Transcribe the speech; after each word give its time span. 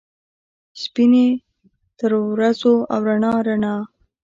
سپینې 0.83 1.25
ترورځو، 1.99 2.73
او 2.93 2.99
رڼا، 3.07 3.31
رڼا 3.47 3.75